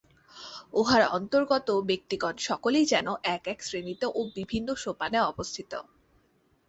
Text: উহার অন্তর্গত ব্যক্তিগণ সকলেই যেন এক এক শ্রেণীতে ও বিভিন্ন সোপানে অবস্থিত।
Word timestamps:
উহার 0.73 1.03
অন্তর্গত 1.09 1.67
ব্যক্তিগণ 1.89 2.35
সকলেই 2.41 2.85
যেন 2.85 3.07
এক 3.35 3.43
এক 3.47 3.59
শ্রেণীতে 3.63 4.05
ও 4.09 4.21
বিভিন্ন 4.37 4.67
সোপানে 4.75 5.19
অবস্থিত। 5.31 5.71